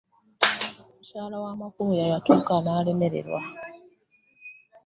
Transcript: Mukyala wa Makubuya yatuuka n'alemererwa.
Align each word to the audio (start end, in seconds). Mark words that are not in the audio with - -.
Mukyala 0.91 1.37
wa 1.45 1.53
Makubuya 1.59 2.03
yatuuka 2.11 2.53
n'alemererwa. 2.63 3.41